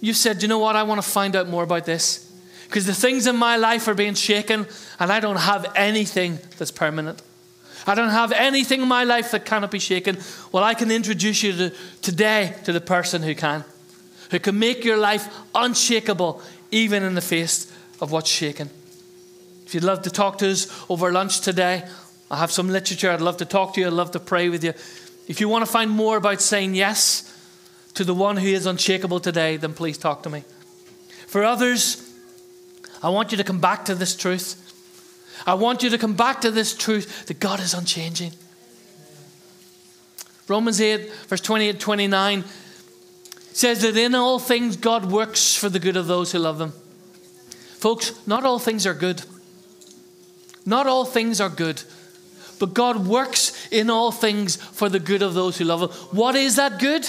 [0.00, 2.22] you've said, you know what, I want to find out more about this.
[2.66, 4.66] Because the things in my life are being shaken,
[4.98, 7.22] and I don't have anything that's permanent.
[7.86, 10.18] I don't have anything in my life that cannot be shaken.
[10.50, 11.72] Well, I can introduce you to,
[12.02, 13.64] today to the person who can,
[14.30, 18.70] who can make your life unshakable, even in the face of what's shaken.
[19.66, 21.84] If you'd love to talk to us over lunch today,
[22.30, 23.10] I have some literature.
[23.10, 23.86] I'd love to talk to you.
[23.86, 24.74] I'd love to pray with you.
[25.28, 27.32] If you want to find more about saying yes
[27.94, 30.44] to the one who is unshakable today, then please talk to me.
[31.26, 32.02] For others,
[33.02, 34.62] I want you to come back to this truth.
[35.46, 38.32] I want you to come back to this truth that God is unchanging.
[40.48, 42.44] Romans 8, verse 28 29
[43.56, 46.72] says that in all things God works for the good of those who love Him.
[47.78, 49.22] Folks, not all things are good.
[50.66, 51.82] Not all things are good.
[52.60, 55.88] But God works in all things for the good of those who love Him.
[56.14, 57.08] What is that good?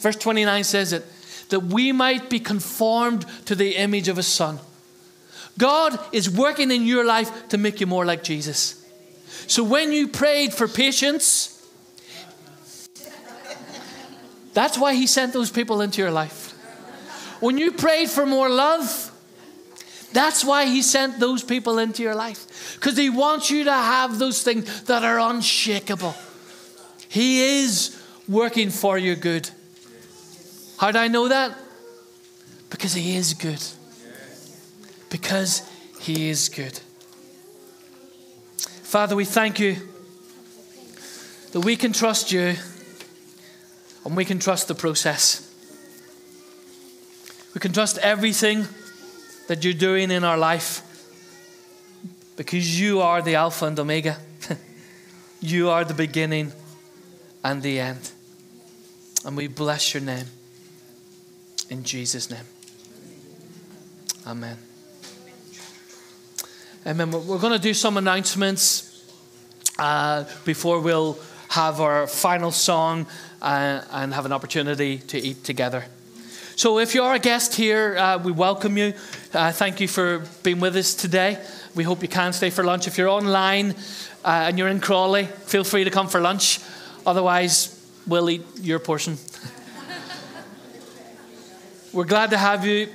[0.00, 1.06] Verse 29 says it
[1.50, 4.58] that we might be conformed to the image of His Son.
[5.56, 8.84] God is working in your life to make you more like Jesus.
[9.46, 11.55] So when you prayed for patience,
[14.56, 16.52] that's why He sent those people into your life.
[17.40, 19.12] When you prayed for more love,
[20.14, 22.74] that's why He sent those people into your life.
[22.76, 26.14] Because He wants you to have those things that are unshakable.
[27.10, 29.50] He is working for your good.
[30.78, 31.54] How do I know that?
[32.70, 33.62] Because He is good
[35.10, 35.62] because
[36.00, 36.78] He is good.
[38.82, 39.76] Father, we thank you
[41.52, 42.54] that we can trust you
[44.06, 45.52] and we can trust the process.
[47.54, 48.66] We can trust everything
[49.48, 50.82] that you're doing in our life
[52.36, 54.18] because you are the Alpha and Omega.
[55.40, 56.52] you are the beginning
[57.42, 58.12] and the end.
[59.24, 60.26] And we bless your name.
[61.68, 62.44] In Jesus' name.
[64.24, 64.56] Amen.
[66.86, 67.10] Amen.
[67.10, 69.04] We're going to do some announcements
[69.80, 73.06] uh, before we'll have our final song
[73.46, 75.84] uh, and have an opportunity to eat together.
[76.56, 78.92] So, if you are a guest here, uh, we welcome you.
[79.32, 81.38] Uh, thank you for being with us today.
[81.76, 82.88] We hope you can stay for lunch.
[82.88, 83.76] If you're online
[84.24, 86.58] uh, and you're in Crawley, feel free to come for lunch.
[87.06, 87.72] Otherwise,
[88.06, 89.16] we'll eat your portion.
[91.92, 92.88] We're glad to have you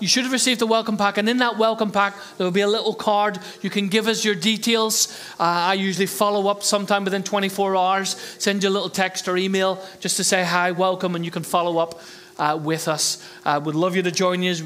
[0.00, 2.62] you should have received a welcome pack, and in that welcome pack, there will be
[2.62, 3.38] a little card.
[3.60, 5.16] You can give us your details.
[5.38, 9.36] Uh, I usually follow up sometime within 24 hours, send you a little text or
[9.36, 12.00] email just to say hi, welcome, and you can follow up
[12.38, 13.22] uh, with us.
[13.44, 14.62] Uh, would love you to join us.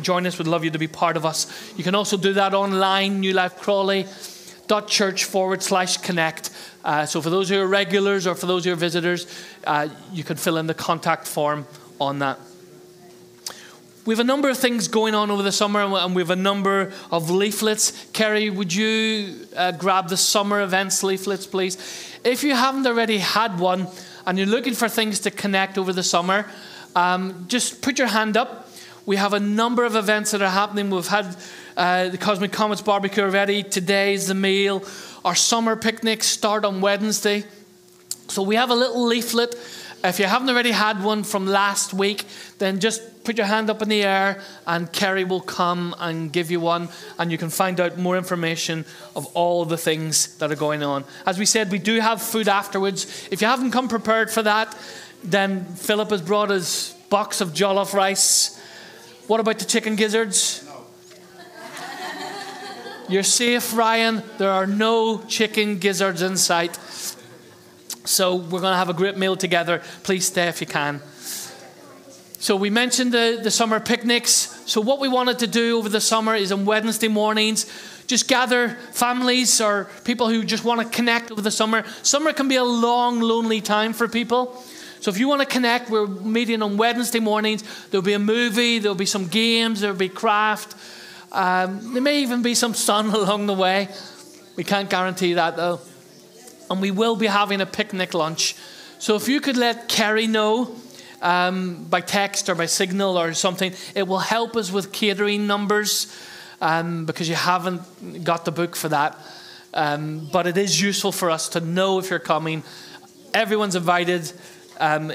[0.00, 0.38] Join us.
[0.38, 1.72] We'd love you to be part of us.
[1.76, 4.06] You can also do that online, New Life Crawley.
[4.88, 6.50] Church forward slash connect.
[6.84, 9.26] Uh, so for those who are regulars or for those who are visitors,
[9.64, 11.66] uh, you can fill in the contact form
[12.00, 12.38] on that
[14.06, 16.36] we have a number of things going on over the summer, and we have a
[16.36, 18.06] number of leaflets.
[18.12, 21.76] Kerry, would you uh, grab the summer events leaflets, please?
[22.22, 23.88] If you haven't already had one
[24.24, 26.48] and you're looking for things to connect over the summer,
[26.94, 28.68] um, just put your hand up.
[29.06, 30.88] We have a number of events that are happening.
[30.88, 31.36] We've had
[31.76, 33.64] uh, the Cosmic Comets barbecue already.
[33.64, 34.84] Today's the meal.
[35.24, 37.44] Our summer picnics start on Wednesday.
[38.28, 39.56] So we have a little leaflet.
[40.08, 42.26] If you haven't already had one from last week,
[42.58, 46.48] then just put your hand up in the air and Kerry will come and give
[46.48, 48.84] you one and you can find out more information
[49.16, 51.04] of all the things that are going on.
[51.26, 53.28] As we said, we do have food afterwards.
[53.32, 54.76] If you haven't come prepared for that,
[55.24, 58.56] then Philip has brought his box of jollof rice.
[59.26, 60.62] What about the chicken gizzards?
[63.08, 64.22] You're safe, Ryan.
[64.38, 66.78] There are no chicken gizzards in sight.
[68.06, 69.82] So we're going to have a great meal together.
[70.02, 71.00] Please stay if you can.
[72.38, 74.62] So we mentioned the, the summer picnics.
[74.66, 77.66] So what we wanted to do over the summer is on Wednesday mornings,
[78.06, 81.84] just gather families or people who just want to connect over the summer.
[82.02, 84.62] Summer can be a long, lonely time for people.
[85.00, 87.64] So if you want to connect, we're meeting on Wednesday mornings.
[87.88, 90.76] There'll be a movie, there'll be some games, there'll be craft.
[91.32, 93.88] Um, there may even be some sun along the way.
[94.56, 95.80] We can't guarantee that though.
[96.70, 98.56] And we will be having a picnic lunch.
[98.98, 100.74] So if you could let Kerry know
[101.22, 106.14] um, by text or by signal or something, it will help us with catering numbers
[106.60, 109.18] um, because you haven't got the book for that.
[109.74, 112.62] Um, but it is useful for us to know if you're coming.
[113.34, 114.32] Everyone's invited.
[114.80, 115.12] Um,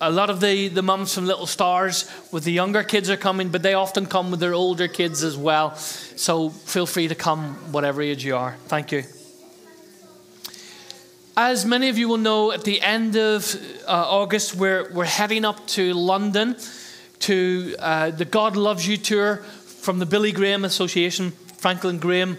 [0.00, 3.48] a lot of the, the mums from Little Stars with the younger kids are coming,
[3.48, 5.74] but they often come with their older kids as well.
[5.74, 8.56] So feel free to come, whatever age you are.
[8.66, 9.04] Thank you.
[11.38, 13.54] As many of you will know, at the end of
[13.86, 16.56] uh, August, we're, we're heading up to London
[17.18, 21.32] to uh, the God Loves You tour from the Billy Graham Association.
[21.58, 22.38] Franklin Graham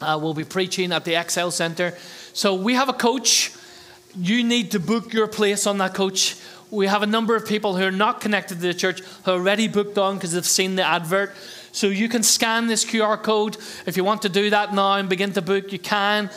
[0.00, 1.92] uh, will be preaching at the Excel Centre.
[2.32, 3.52] So we have a coach.
[4.16, 6.36] You need to book your place on that coach
[6.70, 9.34] we have a number of people who are not connected to the church who are
[9.34, 11.32] already booked on because they've seen the advert.
[11.70, 13.56] So you can scan this QR code.
[13.86, 16.30] If you want to do that now and begin to book, you can.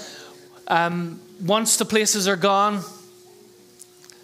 [0.67, 2.83] Um, once the places are gone,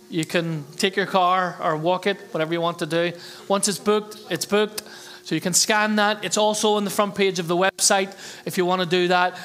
[0.10, 3.14] you can take your car or walk it, whatever you want to do.
[3.48, 4.84] Once it's booked, it's booked.
[5.24, 6.24] So you can scan that.
[6.24, 8.14] It's also on the front page of the website
[8.46, 9.38] if you want to do that.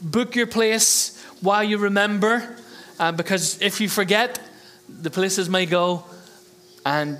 [0.00, 2.56] Book your place while you remember,
[2.98, 4.40] uh, because if you forget,
[4.88, 6.04] the places may go
[6.84, 7.18] and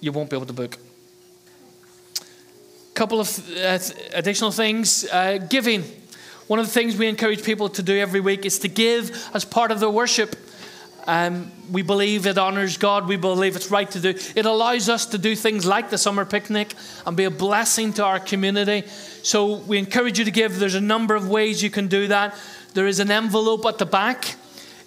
[0.00, 0.78] you won't be able to book.
[2.94, 3.78] Couple of uh,
[4.12, 5.82] additional things uh, giving.
[6.46, 9.44] One of the things we encourage people to do every week is to give as
[9.44, 10.36] part of their worship.
[11.06, 13.08] Um, we believe it honors God.
[13.08, 14.10] We believe it's right to do.
[14.34, 16.74] It allows us to do things like the summer picnic
[17.06, 18.86] and be a blessing to our community.
[19.22, 20.58] So we encourage you to give.
[20.58, 22.34] There's a number of ways you can do that.
[22.74, 24.36] There is an envelope at the back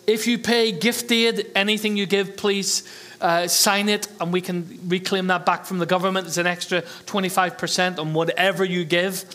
[0.08, 2.84] if you pay gift aid, anything you give, please
[3.20, 6.28] uh, sign it and we can reclaim that back from the government.
[6.28, 9.26] It's an extra 25% on whatever you give.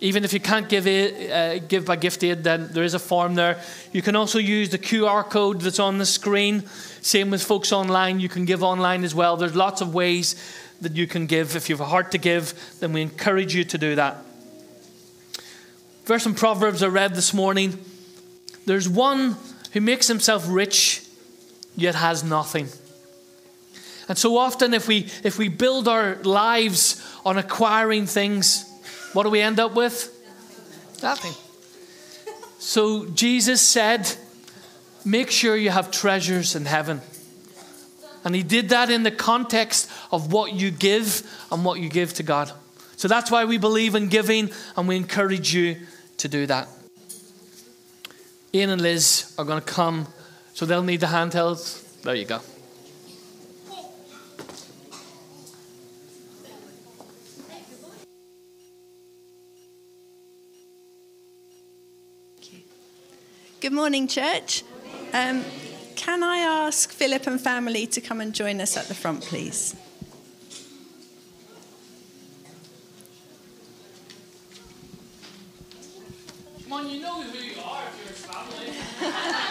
[0.00, 2.98] Even if you can't give, aid, uh, give by gift aid, then there is a
[2.98, 3.60] form there.
[3.92, 6.64] You can also use the QR code that's on the screen.
[7.00, 9.36] Same with folks online, you can give online as well.
[9.36, 10.34] There's lots of ways
[10.80, 11.56] that you can give.
[11.56, 14.18] If you have a heart to give, then we encourage you to do that.
[16.04, 17.82] Verse in Proverbs I read this morning.
[18.66, 19.36] There's one
[19.72, 21.02] who makes himself rich
[21.74, 22.68] yet has nothing.
[24.08, 28.70] And so often, if we, if we build our lives on acquiring things,
[29.12, 30.12] what do we end up with?
[31.02, 31.32] Nothing.
[32.58, 34.16] So Jesus said,
[35.04, 37.00] Make sure you have treasures in heaven.
[38.24, 42.12] And he did that in the context of what you give and what you give
[42.14, 42.50] to God.
[42.96, 45.76] So that's why we believe in giving and we encourage you
[46.16, 46.66] to do that.
[48.52, 50.08] Ian and Liz are going to come,
[50.54, 52.02] so they'll need the handhelds.
[52.02, 52.40] There you go.
[63.66, 64.62] Good morning, church.
[65.12, 65.44] Um,
[65.96, 69.74] can I ask Philip and family to come and join us at the front, please?
[76.62, 79.42] Come on, you know who you are.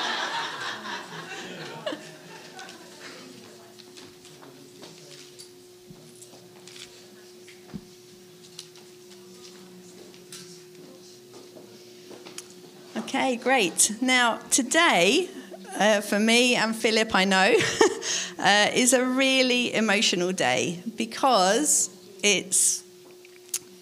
[12.97, 13.91] Okay, great.
[13.99, 15.29] Now, today,
[15.77, 17.53] uh, for me and Philip, I know,
[18.39, 21.89] uh, is a really emotional day because
[22.23, 22.85] it's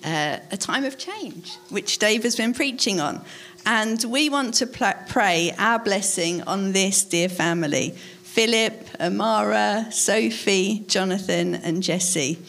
[0.03, 3.21] uh, a time of change, which Dave has been preaching on.
[3.67, 7.91] And we want to pl- pray our blessing on this dear family
[8.23, 12.39] Philip, Amara, Sophie, Jonathan, and Jesse.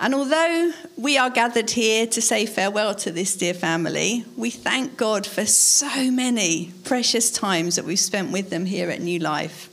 [0.00, 4.96] And although we are gathered here to say farewell to this dear family, we thank
[4.96, 9.68] God for so many precious times that we've spent with them here at New Life.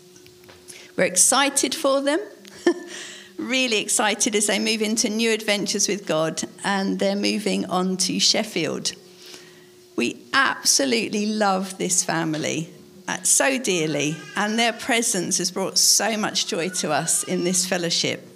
[0.97, 2.19] We're excited for them,
[3.37, 8.19] really excited as they move into new adventures with God and they're moving on to
[8.19, 8.93] Sheffield.
[9.95, 12.69] We absolutely love this family
[13.07, 17.67] uh, so dearly, and their presence has brought so much joy to us in this
[17.67, 18.27] fellowship.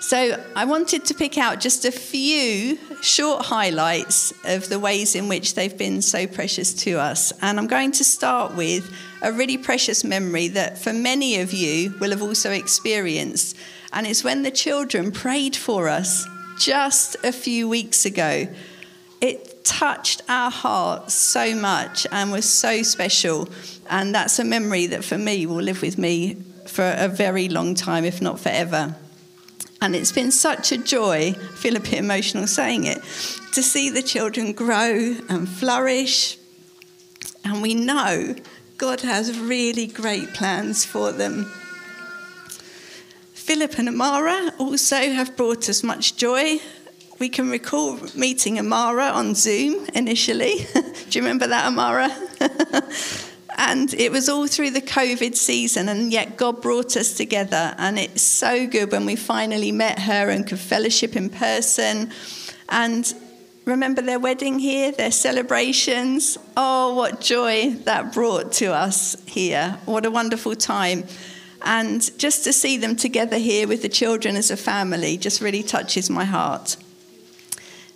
[0.00, 5.26] So, I wanted to pick out just a few short highlights of the ways in
[5.26, 7.32] which they've been so precious to us.
[7.42, 8.90] And I'm going to start with
[9.22, 13.56] a really precious memory that for many of you will have also experienced.
[13.92, 16.26] And it's when the children prayed for us
[16.58, 18.48] just a few weeks ago.
[19.20, 23.48] it touched our hearts so much and was so special.
[23.90, 26.34] And that's a memory that for me will live with me
[26.66, 28.94] for a very long time, if not forever.
[29.80, 32.98] And it's been such a joy, I feel a bit emotional saying it,
[33.52, 36.36] to see the children grow and flourish.
[37.44, 38.34] And we know
[38.76, 41.44] God has really great plans for them.
[43.34, 46.58] Philip and Amara also have brought us much joy.
[47.18, 50.66] We can recall meeting Amara on Zoom initially.
[50.74, 52.10] Do you remember that, Amara?
[53.58, 57.74] and it was all through the COVID season, and yet God brought us together.
[57.76, 62.12] And it's so good when we finally met her and could fellowship in person.
[62.68, 63.12] And
[63.64, 66.38] remember their wedding here, their celebrations.
[66.56, 69.76] Oh, what joy that brought to us here.
[69.86, 71.02] What a wonderful time.
[71.62, 75.64] And just to see them together here with the children as a family just really
[75.64, 76.76] touches my heart.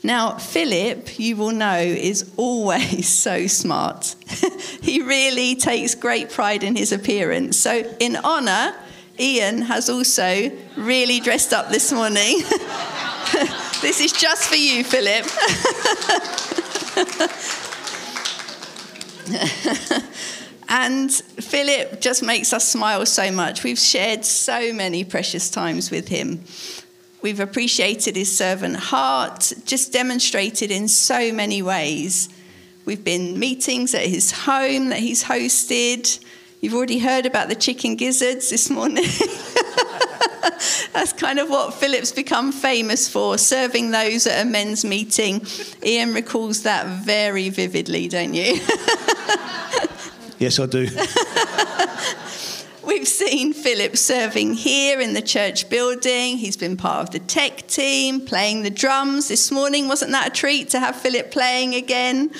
[0.05, 4.15] Now, Philip, you will know, is always so smart.
[4.83, 7.57] he really takes great pride in his appearance.
[7.57, 8.75] So, in honour,
[9.19, 12.39] Ian has also really dressed up this morning.
[13.81, 15.27] this is just for you, Philip.
[20.75, 23.63] And Philip just makes us smile so much.
[23.63, 26.45] We've shared so many precious times with him.
[27.23, 32.29] We've appreciated his servant heart, just demonstrated in so many ways.
[32.85, 36.23] We've been meetings at his home that he's hosted.
[36.61, 39.05] You've already heard about the chicken gizzards this morning.
[40.93, 45.47] That's kind of what Philip's become famous for, serving those at a men's meeting.
[45.85, 48.61] Ian recalls that very vividly, don't you?
[50.43, 50.89] Yes, I do.
[53.03, 56.37] We've seen Philip serving here in the church building.
[56.37, 59.27] He's been part of the tech team, playing the drums.
[59.27, 62.31] This morning, wasn't that a treat to have Philip playing again?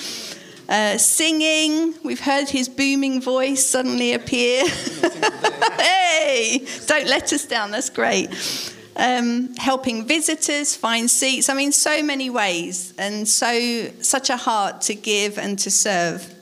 [0.69, 1.95] Uh, singing.
[2.01, 4.65] We've heard his booming voice suddenly appear.
[5.79, 7.71] hey, don't let us down.
[7.71, 8.29] That's great.
[8.95, 11.49] Um, helping visitors find seats.
[11.49, 16.33] I mean, so many ways, and so such a heart to give and to serve.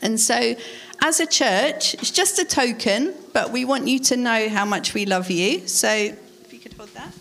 [0.00, 0.54] And so,
[1.02, 4.94] as a church, it's just a token, but we want you to know how much
[4.94, 5.66] we love you.
[5.66, 7.12] So, if you could hold that.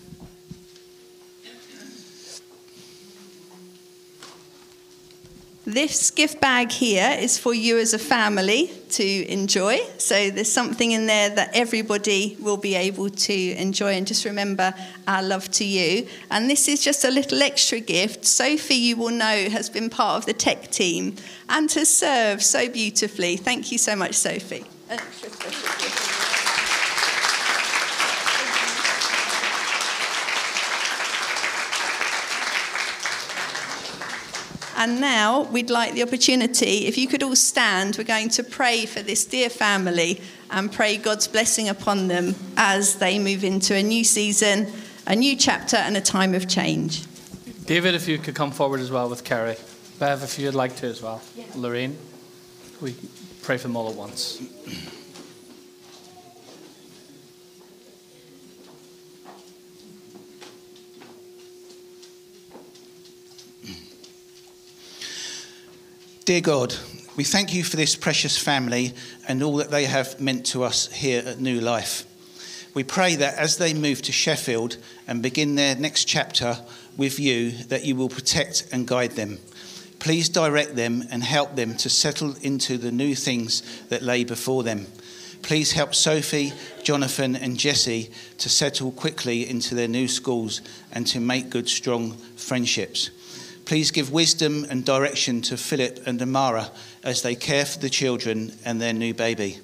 [5.67, 9.79] This gift bag here is for you as a family to enjoy.
[9.97, 13.95] So there's something in there that everybody will be able to enjoy.
[13.95, 14.73] And just remember
[15.09, 16.07] our love to you.
[16.31, 18.23] And this is just a little extra gift.
[18.23, 21.17] Sophie, you will know, has been part of the tech team
[21.49, 23.35] and has served so beautifully.
[23.35, 24.63] Thank you so much, Sophie.
[34.77, 38.85] And now we'd like the opportunity, if you could all stand, we're going to pray
[38.85, 40.21] for this dear family
[40.51, 44.71] and pray God's blessing upon them as they move into a new season,
[45.07, 47.05] a new chapter, and a time of change.
[47.65, 49.55] David, if you could come forward as well with Kerry.
[49.97, 51.23] Bev, if you'd like to as well.
[51.35, 51.45] Yeah.
[51.55, 51.97] Lorraine,
[52.79, 52.95] we
[53.41, 54.39] pray for them all at once.
[66.27, 66.75] Dear God,
[67.15, 68.93] we thank you for this precious family
[69.29, 72.03] and all that they have meant to us here at New Life.
[72.73, 74.75] We pray that as they move to Sheffield
[75.07, 76.57] and begin their next chapter
[76.97, 79.39] with you, that you will protect and guide them.
[79.99, 84.63] Please direct them and help them to settle into the new things that lay before
[84.63, 84.87] them.
[85.43, 86.51] Please help Sophie,
[86.83, 90.59] Jonathan, and Jesse to settle quickly into their new schools
[90.91, 93.11] and to make good, strong friendships.
[93.67, 96.71] Please give wisdom and direction to Philip and Amara
[97.03, 99.57] as they care for the children and their new baby.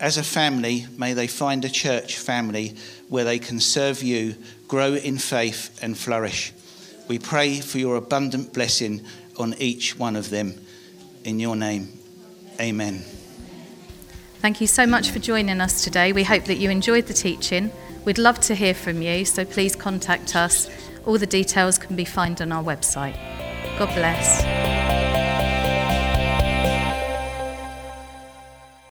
[0.00, 2.74] As a family, may they find a church family
[3.08, 4.34] where they can serve you,
[4.66, 6.52] grow in faith, and flourish.
[7.06, 9.06] We pray for your abundant blessing
[9.38, 10.54] on each one of them.
[11.22, 11.92] In your name,
[12.60, 13.04] amen.
[14.40, 16.12] Thank you so much for joining us today.
[16.12, 17.70] We hope that you enjoyed the teaching.
[18.04, 20.68] We'd love to hear from you, so please contact us
[21.08, 23.16] all the details can be found on our website.
[23.78, 25.07] God bless.